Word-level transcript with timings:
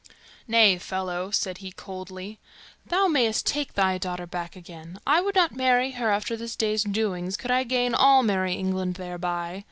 "Nay, 0.47 0.79
fellow," 0.79 1.29
said 1.29 1.59
he 1.59 1.71
coldly, 1.71 2.39
"thou 2.87 3.05
mayst 3.07 3.45
take 3.45 3.75
thy 3.75 3.99
daughter 3.99 4.25
back 4.25 4.55
again; 4.55 4.99
I 5.05 5.21
would 5.21 5.35
not 5.35 5.55
marry 5.55 5.91
her 5.91 6.09
after 6.09 6.35
this 6.35 6.55
day's 6.55 6.81
doings 6.81 7.37
could 7.37 7.51
I 7.51 7.63
gain 7.63 7.93
all 7.93 8.23
merry 8.23 8.53
England 8.55 8.95
thereby. 8.95 9.59